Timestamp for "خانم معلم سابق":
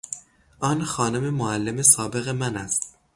0.85-2.29